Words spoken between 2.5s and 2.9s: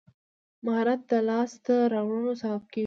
کېږي.